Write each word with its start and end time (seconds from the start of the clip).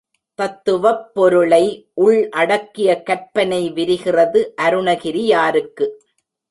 தத்துவப் 0.35 1.13
பொருளை 1.13 1.89
உள் 1.93 2.29
அடக்கிய 2.29 3.03
கற்பனை 3.03 3.69
விரிகிறது 3.69 4.53
அருணகிரியாருக்கு. 4.61 5.87